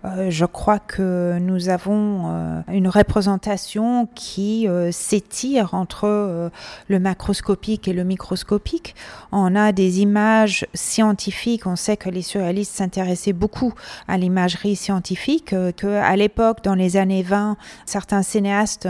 euh, 0.04 0.30
je 0.30 0.44
crois 0.44 0.78
que 0.78 1.38
nous 1.40 1.70
avons 1.70 2.24
euh, 2.26 2.60
une 2.68 2.88
représentation 2.88 4.06
qui 4.14 4.68
euh, 4.68 4.92
s'étire 4.92 5.72
entre 5.72 6.50
le 6.88 7.00
macroscopique 7.00 7.88
et 7.88 7.92
le 7.92 8.04
microscopique. 8.04 8.94
On 9.32 9.56
a 9.56 9.72
des 9.72 10.00
images 10.00 10.66
scientifiques. 10.74 11.66
On 11.66 11.76
sait 11.76 11.96
que 11.96 12.10
les 12.10 12.22
surréalistes 12.22 12.74
s'intéressaient 12.74 13.32
beaucoup 13.32 13.72
à 14.08 14.18
l'imagerie 14.18 14.76
scientifique, 14.76 15.54
que 15.76 15.86
à 15.86 16.16
l'époque, 16.16 16.62
dans 16.62 16.74
les 16.74 16.96
années 16.96 17.22
20, 17.22 17.56
certains 17.86 18.22
cinéastes 18.22 18.88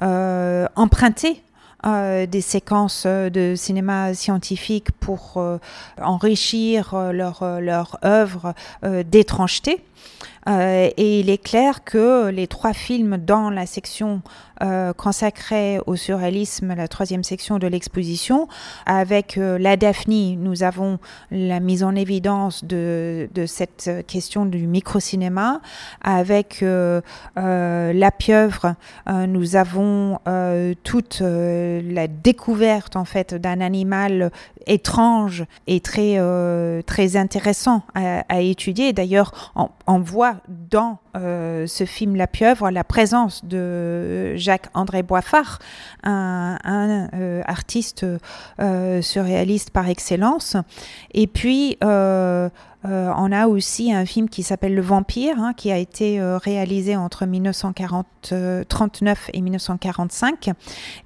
empruntaient 0.00 1.42
des 1.84 2.40
séquences 2.40 3.06
de 3.06 3.54
cinéma 3.56 4.14
scientifique 4.14 4.90
pour 4.92 5.42
enrichir 6.00 7.12
leur, 7.12 7.60
leur 7.60 7.98
œuvre 8.04 8.54
d'étrangeté. 8.82 9.82
Euh, 10.48 10.88
et 10.96 11.20
il 11.20 11.30
est 11.30 11.42
clair 11.42 11.84
que 11.84 12.28
les 12.28 12.46
trois 12.46 12.72
films 12.72 13.18
dans 13.18 13.50
la 13.50 13.66
section 13.66 14.22
euh, 14.62 14.92
consacrée 14.92 15.78
au 15.86 15.94
surréalisme, 15.94 16.74
la 16.74 16.88
troisième 16.88 17.22
section 17.22 17.58
de 17.58 17.66
l'exposition, 17.66 18.48
avec 18.86 19.36
euh, 19.36 19.58
la 19.58 19.76
Daphne, 19.76 20.36
nous 20.38 20.62
avons 20.62 20.98
la 21.30 21.60
mise 21.60 21.84
en 21.84 21.94
évidence 21.94 22.64
de, 22.64 23.28
cette 23.46 23.90
question 24.06 24.46
du 24.46 24.66
micro-cinéma. 24.66 25.60
Avec 26.02 26.62
La 26.62 28.10
Pieuvre, 28.16 28.74
nous 29.06 29.56
avons 29.56 30.18
toute 30.82 31.20
la 31.20 32.08
découverte 32.08 32.96
en 32.96 33.04
fait 33.04 33.34
d'un 33.34 33.60
animal 33.60 34.30
étrange 34.66 35.44
et 35.66 35.80
très, 35.80 36.18
très 36.86 37.16
intéressant 37.16 37.82
à, 37.94 38.24
à 38.28 38.40
étudier. 38.40 38.92
D'ailleurs, 38.92 39.52
on, 39.88 39.98
voit 40.00 40.36
dans 40.48 40.98
euh, 41.18 41.66
ce 41.66 41.84
film 41.84 42.16
La 42.16 42.26
Pieuvre 42.26 42.70
la 42.70 42.84
présence 42.84 43.44
de 43.44 44.34
Jacques-André 44.36 45.02
Boiffard, 45.02 45.58
un, 46.04 47.08
euh, 47.14 47.42
artiste 47.46 48.06
euh, 48.60 49.02
surréaliste 49.02 49.70
par 49.70 49.88
excellence. 49.88 50.56
Et 51.12 51.26
puis, 51.26 51.76
on 52.84 53.32
a 53.32 53.48
aussi 53.48 53.92
un 53.92 54.06
film 54.06 54.28
qui 54.28 54.42
s'appelle 54.42 54.74
Le 54.74 54.80
Vampire, 54.80 55.36
hein, 55.38 55.52
qui 55.54 55.70
a 55.72 55.78
été 55.78 56.20
réalisé 56.22 56.96
entre 56.96 57.26
1939 57.26 59.30
et 59.32 59.40
1945. 59.40 60.50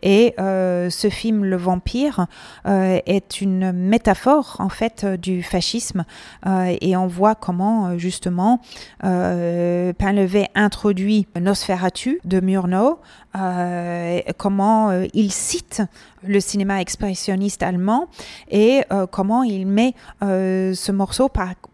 Et 0.02 0.34
ce 0.38 1.08
film, 1.10 1.44
Le 1.44 1.56
Vampire, 1.56 2.26
est 2.66 3.40
une 3.40 3.72
métaphore 3.72 4.56
en 4.58 4.68
fait 4.68 5.06
du 5.06 5.42
fascisme. 5.42 6.04
et 6.46 6.96
on 6.96 7.06
voit 7.06 7.34
comment 7.34 7.98
justement 7.98 8.60
Painlevé 10.02 10.48
introduit 10.56 11.28
Nosferatu 11.40 12.18
de 12.24 12.40
Murnau, 12.40 12.98
comment 14.36 14.90
il 15.14 15.30
cite 15.30 15.80
le 16.26 16.40
cinéma 16.40 16.80
expressionniste 16.80 17.62
allemand 17.62 18.08
et 18.50 18.82
comment 19.12 19.44
il 19.44 19.68
met 19.68 19.94
ce 20.20 20.90
morceau 20.90 21.28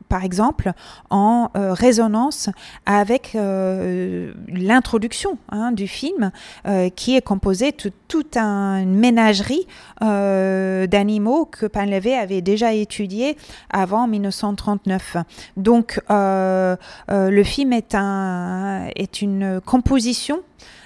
par 0.08 0.24
exemple, 0.24 0.72
en 1.10 1.50
euh, 1.56 1.72
résonance 1.72 2.48
avec 2.86 3.34
euh, 3.34 4.32
l'introduction 4.48 5.38
hein, 5.50 5.72
du 5.72 5.86
film, 5.86 6.30
euh, 6.66 6.88
qui 6.88 7.16
est 7.16 7.22
composée 7.22 7.72
de 7.72 7.92
toute 8.08 8.36
une 8.36 8.94
ménagerie 8.94 9.66
d'animaux 10.00 11.44
que 11.44 11.66
Painlevé 11.66 12.14
avait 12.14 12.40
déjà 12.40 12.72
étudié 12.72 13.36
avant 13.70 14.06
1939. 14.06 15.16
Donc, 15.56 16.00
le 16.08 17.42
film 17.44 17.72
est, 17.72 17.94
un, 17.94 18.88
est 18.96 19.22
une 19.22 19.60
composition 19.64 20.40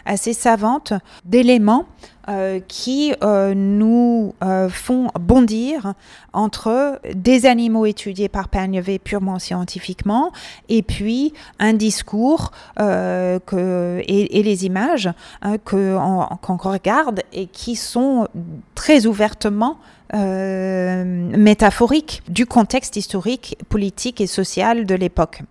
assez 0.05 0.33
savante 0.33 0.93
d'éléments 1.25 1.87
euh, 2.29 2.61
qui 2.69 3.13
euh, 3.25 3.53
nous 3.53 4.33
euh, 4.45 4.69
font 4.69 5.09
bondir 5.21 5.95
entre 6.33 7.01
des 7.15 7.47
animaux 7.47 7.85
étudiés 7.85 8.29
par 8.29 8.49
Pagnevey 8.49 9.01
purement 9.01 9.41
scientifiquement 9.41 10.31
et 10.69 10.83
puis 10.83 11.33
un 11.59 11.73
discours 11.73 12.53
que, 12.77 14.01
et, 14.07 14.39
et, 14.39 14.43
les 14.45 14.65
images 14.65 15.11
hein, 15.43 15.59
qu'on 15.59 16.57
regarde 16.57 17.12
et 17.33 17.47
qui 17.47 17.77
sont 17.77 18.29
très 18.75 19.07
ouvertement 19.07 19.79
métaphorique 20.13 22.23
du 22.29 22.47
contexte 22.47 22.97
historique, 22.97 23.57
politique 23.69 24.21
et 24.21 24.27
social 24.27 24.87
de 24.87 24.95
l'époque. 24.95 25.43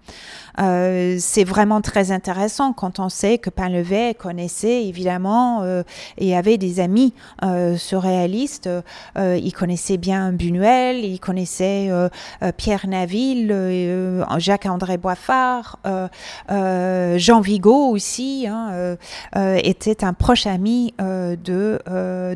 Euh, 0.60 1.17
c'est 1.20 1.43
vraiment 1.43 1.81
très 1.81 2.12
intéressant 2.12 2.74
quand 2.74 3.00
on 3.00 3.10
sait 3.10 3.38
que 3.38 3.50
Painlevé 3.50 4.13
connaissait 4.13 4.86
évidemment 4.86 5.62
euh, 5.63 5.84
et 6.17 6.36
avait 6.36 6.58
des 6.58 6.79
amis 6.79 7.13
euh, 7.43 7.77
surréalistes. 7.77 8.70
il 9.17 9.53
connaissait 9.53 9.98
bien 9.98 10.31
Buñuel, 10.31 11.05
il 11.05 11.20
connaissait 11.20 11.89
Pierre 12.58 12.88
Naville, 12.88 14.25
Jacques-André 14.38 14.98
Boiffard, 14.98 15.79
Jean 16.50 17.41
Vigo 17.41 17.89
aussi 17.89 18.48
hein, 18.48 18.98
était 19.58 20.03
un 20.03 20.13
proche 20.13 20.48
ami 20.48 20.93
de, 21.00 21.79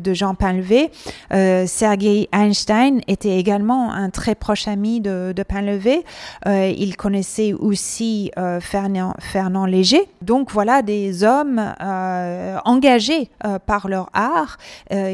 de 0.00 0.14
Jean 0.14 0.34
Painlevé. 0.34 0.90
Sergei 1.30 2.15
Einstein 2.32 3.00
était 3.06 3.38
également 3.38 3.92
un 3.92 4.10
très 4.10 4.34
proche 4.34 4.68
ami 4.68 5.00
de, 5.00 5.32
de 5.34 5.42
Painlevé. 5.42 6.04
il 6.46 6.96
connaissait 6.96 7.52
aussi 7.52 8.30
euh, 8.38 8.60
Fernand, 8.60 9.66
Léger. 9.66 10.08
Donc 10.22 10.50
voilà 10.50 10.82
des 10.82 11.24
hommes 11.24 11.74
euh, 11.80 12.58
engagés 12.64 13.30
euh, 13.44 13.58
par 13.58 13.88
leur 13.88 14.10
art 14.12 14.58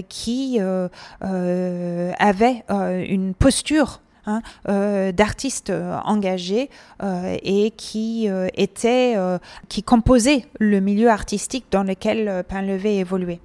qui 0.09 0.61
avaient 2.19 2.65
une 2.69 3.35
posture 3.35 4.01
Hein, 4.25 4.41
engagés 6.05 6.71
et 7.43 7.73
qui 7.77 8.29
étaient, 8.55 9.17
qui 9.69 9.83
composaient 9.83 10.47
le 10.61 10.79
milieu 10.79 11.11
artistique 11.11 11.65
dans 11.73 11.83
lequel 11.83 12.45
Painlevé 12.49 12.99
évoluait. 12.99 13.41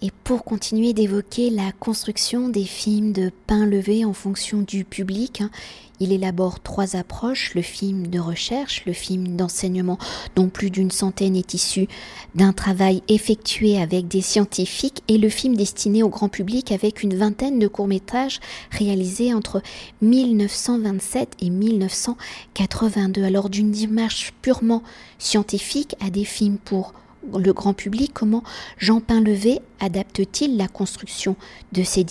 Et 0.00 0.12
pour 0.22 0.44
continuer 0.44 0.92
d'évoquer 0.92 1.50
la 1.50 1.72
construction 1.72 2.48
des 2.48 2.64
films 2.64 3.12
de 3.12 3.32
Painlevé 3.48 4.04
en 4.04 4.12
fonction 4.12 4.62
du 4.62 4.84
public, 4.84 5.40
hein, 5.40 5.50
il 5.98 6.12
élabore 6.12 6.60
trois 6.60 6.94
approches, 6.94 7.52
le 7.56 7.62
film 7.62 8.06
de 8.06 8.20
recherche, 8.20 8.84
le 8.86 8.92
film 8.92 9.34
d'enseignement 9.36 9.98
dont 10.36 10.48
plus 10.48 10.70
d'une 10.70 10.92
centaine 10.92 11.34
est 11.34 11.52
issu 11.52 11.88
d'un 12.36 12.52
travail 12.52 13.02
effectué 13.08 13.80
avec 13.80 14.06
des 14.06 14.20
scientifiques 14.20 15.02
et 15.08 15.18
le 15.18 15.28
film 15.28 15.56
destiné 15.56 16.04
au 16.04 16.08
grand 16.08 16.28
public 16.28 16.70
avec 16.70 17.02
une 17.02 17.16
vingtaine 17.16 17.58
de 17.58 17.66
courts-métrages 17.66 18.38
réalisés 18.70 19.34
entre 19.34 19.60
1927 20.02 21.34
et 21.40 21.50
1982. 21.50 23.24
Alors 23.24 23.48
d'une 23.48 23.72
démarche 23.72 24.32
purement 24.42 24.84
scientifique 25.18 25.96
à 26.00 26.10
des 26.10 26.24
films 26.24 26.58
pour 26.58 26.92
le 27.36 27.52
grand 27.52 27.74
public, 27.74 28.12
comment 28.14 28.42
Jean 28.78 29.00
Painlevé 29.00 29.60
adapte-t-il 29.80 30.56
la 30.56 30.68
construction 30.68 31.36
de 31.72 31.82
ces, 31.82 32.04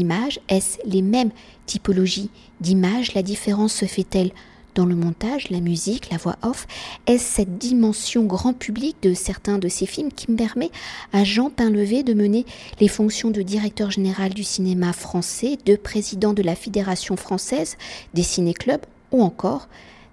images? 0.00 0.40
Est-ce 0.48 0.78
les 0.84 1.02
mêmes 1.02 1.30
typologies 1.66 2.30
d'images? 2.60 3.14
La 3.14 3.22
différence 3.22 3.72
se 3.72 3.86
fait-elle 3.86 4.32
dans 4.74 4.86
le 4.86 4.94
montage, 4.94 5.50
la 5.50 5.60
musique, 5.60 6.10
la 6.10 6.16
voix 6.16 6.36
off? 6.42 6.66
Est-ce 7.06 7.24
cette 7.24 7.58
dimension 7.58 8.24
grand 8.24 8.52
public 8.52 8.96
de 9.02 9.14
certains 9.14 9.58
de 9.58 9.68
ces 9.68 9.86
films 9.86 10.12
qui 10.12 10.26
permet 10.26 10.70
à 11.12 11.24
Jean 11.24 11.50
Painlevé 11.50 12.02
de 12.02 12.14
mener 12.14 12.46
les 12.80 12.88
fonctions 12.88 13.30
de 13.30 13.42
directeur 13.42 13.90
général 13.90 14.32
du 14.32 14.44
cinéma 14.44 14.92
français, 14.92 15.58
de 15.66 15.76
président 15.76 16.32
de 16.32 16.42
la 16.42 16.54
Fédération 16.54 17.16
française 17.16 17.76
des 18.14 18.22
ciné-clubs 18.22 18.84
ou 19.10 19.22
encore 19.22 19.68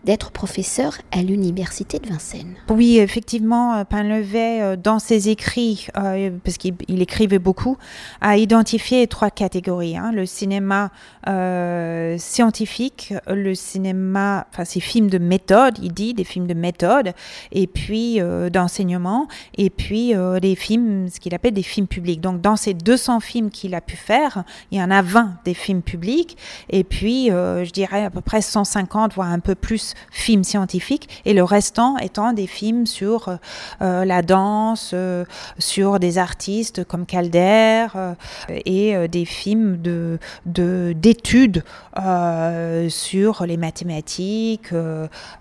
d'être 0.05 0.31
professeur 0.31 0.97
à 1.11 1.21
l'université 1.21 1.99
de 1.99 2.07
Vincennes. 2.07 2.55
Oui, 2.69 2.99
effectivement, 2.99 3.75
euh, 3.75 3.83
Painlevé, 3.83 4.61
euh, 4.61 4.75
dans 4.77 4.97
ses 4.99 5.29
écrits, 5.29 5.87
euh, 5.97 6.31
parce 6.43 6.57
qu'il 6.57 7.01
écrivait 7.01 7.39
beaucoup, 7.39 7.77
a 8.21 8.37
identifié 8.37 9.07
trois 9.07 9.29
catégories. 9.29 9.97
Hein. 9.97 10.11
le 10.13 10.25
cinéma 10.25 10.91
scientifique, 12.17 13.13
le 13.27 13.53
cinéma, 13.53 14.47
enfin 14.51 14.65
ces 14.65 14.79
films 14.79 15.09
de 15.09 15.19
méthode, 15.19 15.77
il 15.81 15.93
dit, 15.93 16.13
des 16.13 16.23
films 16.23 16.47
de 16.47 16.55
méthode, 16.55 17.13
et 17.51 17.67
puis 17.67 18.19
d'enseignement, 18.51 19.27
et 19.55 19.69
puis 19.69 20.13
des 20.41 20.55
films, 20.55 21.07
ce 21.09 21.19
qu'il 21.19 21.35
appelle 21.35 21.53
des 21.53 21.63
films 21.63 21.85
publics. 21.87 22.19
Donc 22.19 22.41
dans 22.41 22.55
ces 22.55 22.73
200 22.73 23.19
films 23.19 23.51
qu'il 23.51 23.75
a 23.75 23.81
pu 23.81 23.95
faire, 23.95 24.43
il 24.71 24.79
y 24.79 24.83
en 24.83 24.89
a 24.89 25.03
20 25.03 25.35
des 25.45 25.53
films 25.53 25.83
publics, 25.83 26.35
et 26.69 26.83
puis 26.83 27.27
je 27.27 27.71
dirais 27.71 28.05
à 28.05 28.09
peu 28.09 28.21
près 28.21 28.41
150, 28.41 29.13
voire 29.13 29.29
un 29.29 29.39
peu 29.39 29.53
plus 29.53 29.88
films 30.11 30.43
scientifiques 30.43 31.21
et 31.25 31.33
le 31.33 31.43
restant 31.43 31.97
étant 31.97 32.33
des 32.33 32.47
films 32.47 32.85
sur 32.85 33.37
euh, 33.81 34.05
la 34.05 34.21
danse, 34.21 34.91
euh, 34.93 35.25
sur 35.57 35.99
des 35.99 36.17
artistes 36.17 36.83
comme 36.83 37.05
Calder 37.05 37.87
euh, 37.95 38.13
et 38.65 39.07
des 39.07 39.25
films 39.25 39.77
de 39.81 40.19
d'études 40.45 41.63
sur 42.89 43.45
les 43.45 43.57
mathématiques, 43.57 44.73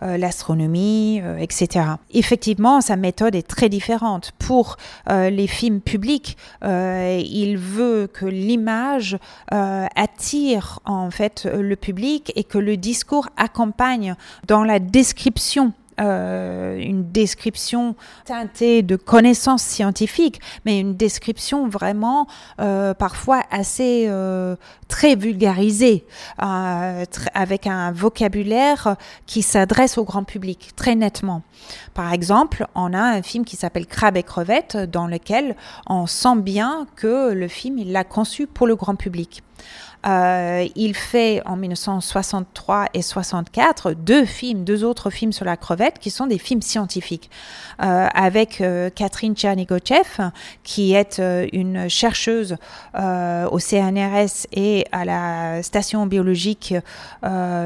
l'astronomie, 0.00 1.22
etc. 1.38 1.86
Effectivement, 2.12 2.80
sa 2.80 2.96
méthode 2.96 3.34
est 3.34 3.46
très 3.46 3.68
différente. 3.68 4.32
Pour 4.38 4.76
les 5.08 5.46
films 5.46 5.80
publics, 5.80 6.36
il 6.62 7.56
veut 7.56 8.08
que 8.12 8.26
l'image 8.26 9.18
attire 9.50 10.80
en 10.84 11.10
fait 11.10 11.48
le 11.50 11.76
public 11.76 12.32
et 12.36 12.44
que 12.44 12.58
le 12.58 12.76
discours 12.76 13.28
accompagne 13.36 14.14
dans 14.46 14.64
la 14.64 14.78
description 14.78 15.72
euh, 16.00 16.76
une 16.78 17.10
description 17.10 17.96
teintée 18.24 18.82
de 18.82 18.94
connaissances 18.94 19.64
scientifiques, 19.64 20.40
mais 20.64 20.78
une 20.78 20.94
description 20.94 21.68
vraiment 21.68 22.28
euh, 22.60 22.94
parfois 22.94 23.42
assez 23.50 24.06
euh, 24.08 24.54
très 24.86 25.16
vulgarisée, 25.16 26.06
avec 26.38 27.66
un 27.66 27.90
vocabulaire 27.90 28.96
qui 29.26 29.42
s'adresse 29.42 29.98
au 29.98 30.04
grand 30.04 30.22
public 30.22 30.70
très 30.76 30.94
nettement. 30.94 31.42
Par 31.94 32.12
exemple, 32.12 32.66
on 32.76 32.94
a 32.94 33.02
un 33.02 33.22
film 33.22 33.44
qui 33.44 33.56
s'appelle 33.56 33.86
Crabe 33.86 34.16
et 34.16 34.22
crevette, 34.22 34.76
dans 34.76 35.08
lequel 35.08 35.56
on 35.88 36.06
sent 36.06 36.36
bien 36.36 36.86
que 36.94 37.32
le 37.32 37.48
film 37.48 37.78
il 37.78 37.90
l'a 37.90 38.04
conçu 38.04 38.46
pour 38.46 38.68
le 38.68 38.76
grand 38.76 38.94
public. 38.94 39.42
Euh, 40.06 40.66
il 40.76 40.94
fait 40.94 41.42
en 41.44 41.56
1963 41.56 42.86
et 42.94 43.02
64 43.02 43.92
deux 43.92 44.24
films, 44.24 44.64
deux 44.64 44.84
autres 44.84 45.10
films 45.10 45.32
sur 45.32 45.44
la 45.44 45.56
crevette 45.56 45.98
qui 45.98 46.10
sont 46.10 46.26
des 46.26 46.38
films 46.38 46.62
scientifiques, 46.62 47.30
euh, 47.82 48.06
avec 48.14 48.60
euh, 48.60 48.90
Catherine 48.90 49.34
Tchernigochev, 49.34 50.30
qui 50.62 50.94
est 50.94 51.20
une 51.52 51.88
chercheuse 51.88 52.56
au 52.94 53.58
CNRS 53.58 54.46
et 54.52 54.84
à 54.92 55.04
la 55.04 55.62
station 55.62 56.06
biologique, 56.06 56.74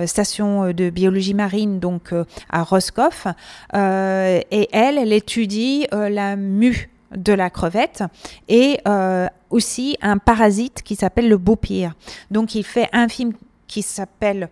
station 0.06 0.72
de 0.72 0.90
biologie 0.90 1.34
marine, 1.34 1.80
donc 1.80 2.14
à 2.50 2.62
Roscoff. 2.62 3.26
et 3.74 4.68
elle, 4.72 4.98
elle 4.98 5.12
étudie 5.12 5.86
la 5.92 6.36
mue 6.36 6.90
de 7.16 7.32
la 7.32 7.50
crevette 7.50 8.04
et 8.48 8.80
euh, 8.86 9.28
aussi 9.50 9.96
un 10.02 10.18
parasite 10.18 10.82
qui 10.82 10.96
s'appelle 10.96 11.28
le 11.28 11.38
beau-pire. 11.38 11.94
Donc 12.30 12.54
il 12.54 12.64
fait 12.64 12.88
un 12.92 13.08
film 13.08 13.32
qui 13.66 13.82
s'appelle 13.82 14.48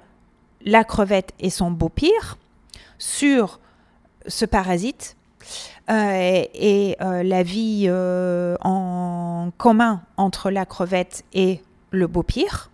La 0.64 0.84
crevette 0.84 1.32
et 1.40 1.50
son 1.50 1.70
beau-pire 1.70 2.38
sur 2.98 3.60
ce 4.26 4.44
parasite 4.44 5.16
euh, 5.90 6.44
et 6.54 6.96
euh, 7.00 7.22
la 7.22 7.42
vie 7.42 7.90
en 7.90 9.50
commun 9.56 10.02
entre 10.16 10.50
la 10.50 10.66
crevette 10.66 11.24
et 11.32 11.60
le 11.90 12.06
beau-pire, 12.06 12.70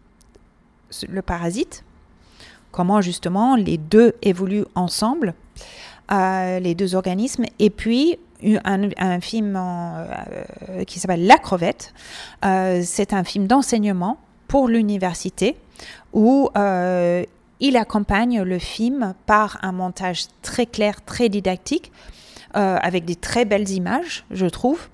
le 1.08 1.22
parasite. 1.22 1.84
Comment 2.72 3.00
justement 3.00 3.56
les 3.56 3.78
deux 3.78 4.14
évoluent 4.20 4.66
ensemble, 4.74 5.32
les 6.10 6.74
deux 6.74 6.94
organismes. 6.94 7.44
Et 7.58 7.70
puis 7.70 8.18
un, 8.42 9.20
film 9.20 9.56
euh, 9.56 10.84
qui 10.84 10.98
s'appelle 10.98 11.26
La 11.26 11.38
crevette. 11.38 11.92
Euh, 12.44 12.82
c'est 12.84 13.12
un 13.12 13.24
film 13.24 13.46
d'enseignement 13.46 14.18
pour 14.48 14.68
l'université 14.68 15.56
où 16.12 16.50
euh, 16.56 17.24
il 17.60 17.76
accompagne 17.76 18.42
le 18.42 18.58
film 18.58 19.14
par 19.26 19.58
un 19.62 19.72
montage 19.72 20.26
très 20.42 20.66
clair, 20.66 21.04
très 21.04 21.28
didactique, 21.28 21.92
avec 22.54 23.04
des 23.04 23.16
très 23.16 23.44
belles 23.44 23.68
images, 23.68 24.24
je 24.30 24.46
trouve. 24.46 24.88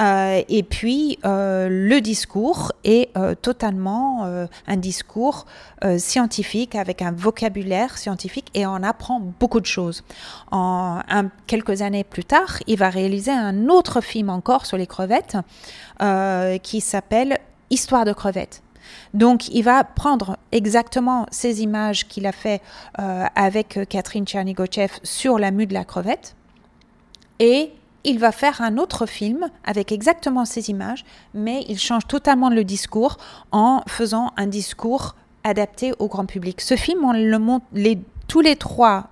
Euh, 0.00 0.42
et 0.48 0.62
puis, 0.62 1.18
euh, 1.24 1.68
le 1.68 2.00
discours 2.00 2.72
est 2.84 3.10
euh, 3.16 3.34
totalement 3.34 3.98
un 4.66 4.76
discours 4.76 5.46
scientifique 5.98 6.74
avec 6.74 7.02
un 7.02 7.12
vocabulaire 7.12 7.98
scientifique 7.98 8.50
et 8.54 8.66
on 8.66 8.82
apprend 8.82 9.20
beaucoup 9.20 9.60
de 9.60 9.66
choses. 9.66 10.02
Quelques 11.46 11.82
années 11.82 12.04
plus 12.04 12.24
tard, 12.24 12.58
il 12.66 12.78
va 12.78 12.90
réaliser 12.90 13.30
un 13.30 13.68
autre 13.68 14.00
film 14.00 14.30
encore 14.30 14.66
sur 14.66 14.76
les 14.76 14.86
crevettes 14.86 15.36
qui 16.62 16.80
s'appelle 16.80 17.38
Histoire 17.70 18.04
de 18.04 18.12
crevettes. 18.12 18.62
Donc, 19.14 19.48
il 19.48 19.62
va 19.62 19.84
prendre 19.84 20.36
exactement 20.52 21.26
ces 21.30 21.62
images 21.62 22.08
qu'il 22.08 22.26
a 22.26 22.32
fait 22.32 22.60
avec 22.94 23.78
Catherine 23.88 24.26
Tchernigochev 24.26 24.92
sur 25.02 25.38
la 25.38 25.50
mue 25.50 25.66
de 25.66 25.74
la 25.74 25.84
crevette 25.84 26.34
et 27.38 27.72
il 28.08 28.18
va 28.18 28.32
faire 28.32 28.62
un 28.62 28.78
autre 28.78 29.06
film 29.06 29.50
avec 29.64 29.92
exactement 29.92 30.44
ces 30.44 30.70
images, 30.70 31.04
mais 31.34 31.64
il 31.68 31.78
change 31.78 32.06
totalement 32.06 32.48
le 32.48 32.64
discours 32.64 33.18
en 33.52 33.82
faisant 33.86 34.32
un 34.36 34.46
discours 34.46 35.14
adapté 35.44 35.92
au 35.98 36.08
grand 36.08 36.26
public. 36.26 36.60
Ce 36.60 36.76
film, 36.76 37.04
on 37.04 37.12
le 37.12 37.38
montre 37.38 37.66
les, 37.72 37.98
tous 38.26 38.40
les 38.40 38.56
trois, 38.56 39.08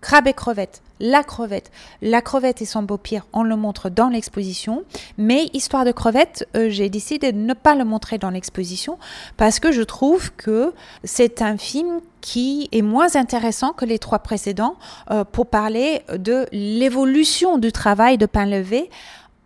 Crabe 0.00 0.28
et 0.28 0.32
Crevette, 0.32 0.82
la 1.00 1.22
crevette. 1.22 1.70
La 2.02 2.22
crevette 2.22 2.62
et 2.62 2.64
son 2.64 2.82
beau-pire, 2.82 3.26
on 3.32 3.42
le 3.42 3.56
montre 3.56 3.90
dans 3.90 4.08
l'exposition. 4.08 4.84
Mais 5.18 5.50
Histoire 5.52 5.84
de 5.84 5.92
crevette, 5.92 6.48
euh, 6.56 6.68
j'ai 6.68 6.88
décidé 6.88 7.32
de 7.32 7.38
ne 7.38 7.54
pas 7.54 7.74
le 7.74 7.84
montrer 7.84 8.18
dans 8.18 8.30
l'exposition 8.30 8.98
parce 9.36 9.60
que 9.60 9.72
je 9.72 9.82
trouve 9.82 10.32
que 10.32 10.72
c'est 11.04 11.42
un 11.42 11.56
film 11.56 12.00
qui 12.20 12.68
est 12.72 12.82
moins 12.82 13.16
intéressant 13.16 13.72
que 13.72 13.84
les 13.84 13.98
trois 13.98 14.18
précédents 14.18 14.76
euh, 15.10 15.24
pour 15.24 15.46
parler 15.46 16.02
de 16.16 16.46
l'évolution 16.52 17.58
du 17.58 17.72
travail 17.72 18.18
de 18.18 18.26
Painlevé 18.26 18.90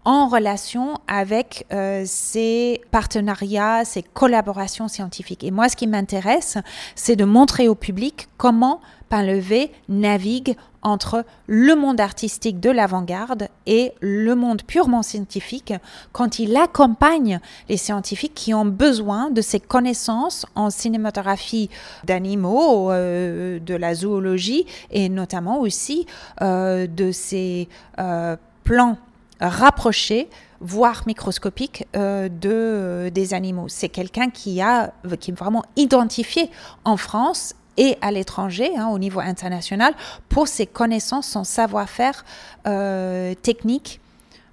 en 0.04 0.28
relation 0.28 0.98
avec 1.06 1.66
euh, 1.72 2.04
ces 2.06 2.80
partenariats, 2.90 3.84
ces 3.84 4.02
collaborations 4.02 4.88
scientifiques. 4.88 5.44
Et 5.44 5.50
moi, 5.50 5.68
ce 5.68 5.76
qui 5.76 5.86
m'intéresse, 5.86 6.58
c'est 6.94 7.16
de 7.16 7.24
montrer 7.24 7.68
au 7.68 7.74
public 7.74 8.28
comment 8.36 8.80
Painlevé 9.10 9.72
navigue 9.88 10.54
entre 10.82 11.24
le 11.48 11.74
monde 11.74 12.00
artistique 12.00 12.60
de 12.60 12.70
l'avant-garde 12.70 13.48
et 13.66 13.92
le 14.00 14.36
monde 14.36 14.62
purement 14.62 15.02
scientifique 15.02 15.74
quand 16.12 16.38
il 16.38 16.56
accompagne 16.56 17.40
les 17.68 17.76
scientifiques 17.76 18.34
qui 18.34 18.54
ont 18.54 18.64
besoin 18.64 19.30
de 19.30 19.40
ces 19.40 19.58
connaissances 19.58 20.46
en 20.54 20.70
cinématographie 20.70 21.70
d'animaux, 22.04 22.92
euh, 22.92 23.58
de 23.58 23.74
la 23.74 23.94
zoologie 23.96 24.64
et 24.92 25.08
notamment 25.08 25.60
aussi 25.60 26.06
euh, 26.40 26.86
de 26.86 27.10
ces 27.10 27.68
euh, 27.98 28.36
plans 28.62 28.96
rapprochés 29.40 30.28
voire 30.62 31.04
microscopiques 31.06 31.86
de 31.94 33.10
des 33.14 33.34
animaux. 33.34 33.66
C'est 33.68 33.88
quelqu'un 33.88 34.28
qui 34.28 34.60
a 34.60 34.92
qui 35.18 35.30
est 35.30 35.34
vraiment 35.34 35.64
identifié 35.76 36.50
en 36.84 36.98
France 36.98 37.54
et 37.80 37.96
à 38.02 38.10
l'étranger, 38.12 38.70
hein, 38.76 38.88
au 38.88 38.98
niveau 38.98 39.20
international, 39.20 39.94
pour 40.28 40.48
ses 40.48 40.66
connaissances, 40.66 41.28
son 41.28 41.44
savoir-faire 41.44 42.24
euh, 42.66 43.34
technique 43.34 44.00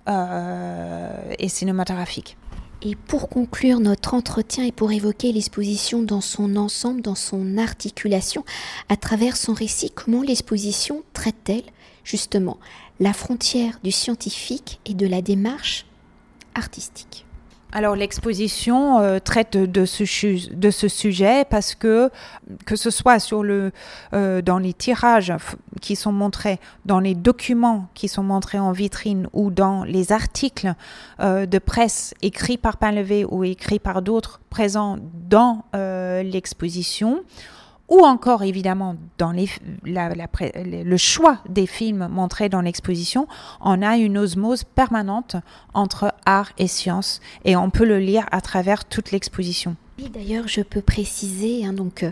euh, 0.08 1.10
et 1.38 1.50
cinématographique. 1.50 2.38
Et 2.84 2.96
pour 2.96 3.28
conclure 3.28 3.82
notre 3.82 4.14
entretien 4.14 4.64
et 4.64 4.72
pour 4.72 4.92
évoquer 4.92 5.34
l'exposition 5.34 6.04
dans 6.04 6.22
son 6.22 6.56
ensemble, 6.56 7.02
dans 7.02 7.16
son 7.16 7.58
articulation, 7.58 8.46
à 8.88 8.96
travers 8.96 9.36
son 9.36 9.54
récit, 9.54 9.92
comment 9.92 10.22
l'exposition 10.22 11.04
traite-t-elle 11.12 11.64
justement 12.04 12.58
la 13.00 13.14
frontière 13.14 13.80
du 13.84 13.92
scientifique 13.92 14.80
et 14.86 14.94
de 14.94 15.08
la 15.08 15.22
démarche 15.22 15.86
artistique. 16.56 17.28
Alors 17.74 17.96
l'exposition 17.96 19.00
euh, 19.00 19.20
traite 19.20 19.58
de 19.58 19.86
ce, 19.86 20.06
sujet 20.88 21.44
parce 21.50 21.76
que 21.76 22.10
que 22.66 22.78
ce 22.78 22.90
soit 22.90 23.20
sur 23.20 23.44
euh, 23.44 24.42
dans 24.42 24.58
les 24.58 24.74
tirages 24.74 25.34
qui 25.82 25.98
sont 25.98 26.14
montrés, 26.14 26.60
dans 26.86 27.02
les 27.02 27.14
documents 27.14 27.90
qui 27.94 28.08
sont 28.08 28.24
montrés 28.24 28.58
en 28.58 28.72
vitrine 28.72 29.28
ou 29.34 29.52
dans 29.52 29.84
les 29.84 30.14
articles 30.14 30.74
euh, 31.20 31.46
de 31.46 31.60
presse 31.60 32.14
écrits 32.22 32.58
par 32.58 32.78
Painlevé 32.78 33.26
ou 33.26 33.44
écrits 33.44 33.80
par 33.80 34.02
d'autres 34.02 34.40
présents 34.50 34.98
dans 35.30 35.66
l'exposition, 35.74 37.24
ou 37.90 38.02
encore 38.02 38.44
évidemment 38.44 38.96
dans 39.18 39.34
le 39.34 40.98
choix 40.98 41.40
des 41.48 41.68
films 41.68 42.08
montrés 42.10 42.50
dans 42.50 42.62
l'exposition, 42.62 43.28
on 43.62 43.82
a 43.82 43.98
une 43.98 44.18
osmose 44.18 44.64
permanente 44.64 45.38
entre 45.74 46.14
art 46.26 46.52
et 46.58 46.68
science 46.68 47.22
et 47.46 47.56
on 47.56 47.70
peut 47.70 47.86
le 47.86 48.00
lire 48.00 48.26
à 48.32 48.42
travers 48.42 48.86
toute 48.86 49.12
l'exposition. 49.12 49.76
D'ailleurs, 50.14 50.48
je 50.48 50.62
peux 50.62 50.82
préciser, 50.82 51.66
hein, 51.66 51.74
donc 51.74 52.04
euh, 52.04 52.12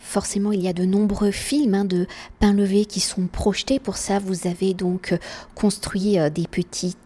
forcément 0.00 0.50
il 0.50 0.60
y 0.60 0.66
a 0.66 0.72
de 0.72 0.84
nombreux 0.84 1.30
films 1.30 1.74
hein, 1.74 1.84
de 1.84 2.06
levé 2.42 2.86
qui 2.86 2.98
sont 2.98 3.28
projetés. 3.28 3.78
Pour 3.78 3.96
ça, 3.96 4.18
vous 4.18 4.48
avez 4.48 4.74
donc 4.74 5.12
euh, 5.12 5.18
construit 5.54 6.18
euh, 6.18 6.28
des 6.28 6.48
petits 6.48 6.96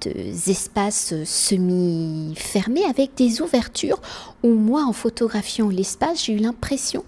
espaces 0.47 1.15
semi-fermés 1.25 2.85
avec 2.87 3.15
des 3.17 3.43
ouvertures 3.43 4.01
où 4.43 4.55
moi, 4.55 4.85
en 4.85 4.93
photographiant 4.93 5.69
l'espace, 5.69 6.25
j'ai 6.25 6.33
eu 6.33 6.39
l'impression 6.39 7.05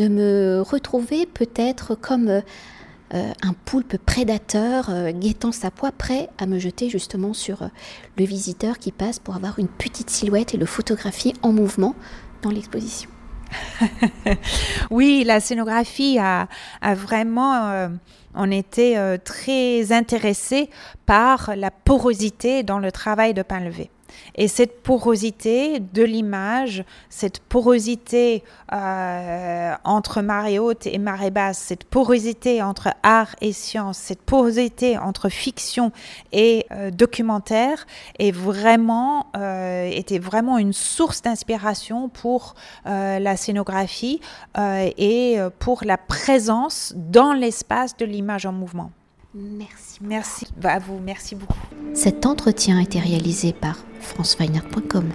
de 0.00 0.08
me 0.08 0.62
retrouver 0.62 1.26
peut-être 1.26 1.94
comme 1.94 2.28
euh, 2.28 2.40
euh, 3.12 3.32
un 3.42 3.52
poulpe 3.52 3.98
prédateur 3.98 4.88
euh, 4.88 5.10
guettant 5.12 5.52
sa 5.52 5.70
proie, 5.70 5.92
prêt 5.92 6.30
à 6.38 6.46
me 6.46 6.58
jeter 6.58 6.88
justement 6.88 7.34
sur 7.34 7.68
le 8.16 8.24
visiteur 8.24 8.78
qui 8.78 8.92
passe 8.92 9.18
pour 9.18 9.36
avoir 9.36 9.58
une 9.58 9.68
petite 9.68 10.08
silhouette 10.08 10.54
et 10.54 10.56
le 10.56 10.64
photographier 10.64 11.34
en 11.42 11.52
mouvement 11.52 11.94
dans 12.40 12.50
l'exposition. 12.50 13.10
oui, 14.90 15.24
la 15.26 15.40
scénographie 15.40 16.18
a, 16.18 16.48
vraiment... 16.94 17.90
on 18.34 18.50
était 18.50 19.18
très 19.18 19.90
intéressés 19.90 20.70
par 21.04 21.56
la 21.56 21.72
porosité 21.72 22.62
dans 22.62 22.78
le 22.78 22.92
travail 22.92 23.34
de 23.34 23.42
pain 23.42 23.58
levé. 23.58 23.90
Et 24.34 24.48
cette 24.48 24.82
porosité 24.82 25.80
de 25.80 26.02
l'image, 26.02 26.84
cette 27.08 27.40
porosité 27.40 28.42
euh, 28.72 29.74
entre 29.84 30.22
marée 30.22 30.58
haute 30.58 30.86
et 30.86 30.98
marée 30.98 31.30
basse, 31.30 31.58
cette 31.58 31.84
porosité 31.84 32.62
entre 32.62 32.90
art 33.02 33.34
et 33.40 33.52
science, 33.52 33.98
cette 33.98 34.22
porosité 34.22 34.98
entre 34.98 35.28
fiction 35.28 35.92
et 36.32 36.66
euh, 36.70 36.90
documentaire 36.90 37.86
est 38.18 38.30
vraiment, 38.30 39.26
euh, 39.36 39.88
était 39.90 40.18
vraiment 40.18 40.58
une 40.58 40.72
source 40.72 41.22
d'inspiration 41.22 42.08
pour 42.08 42.54
la 42.84 43.36
scénographie 43.36 44.20
et 44.58 45.38
pour 45.58 45.84
la 45.84 45.96
présence 45.96 46.92
dans 46.96 47.32
l'espace 47.32 47.96
de 47.96 48.04
l'image 48.04 48.46
en 48.46 48.52
mouvement. 48.52 48.90
Merci. 49.34 49.98
Merci 50.00 50.46
à 50.62 50.78
vous, 50.78 50.98
merci 50.98 51.34
beaucoup. 51.34 51.54
Cet 51.94 52.26
entretien 52.26 52.78
a 52.78 52.82
été 52.82 52.98
réalisé 52.98 53.52
par 53.52 53.78
franceweiner.com. 54.00 55.10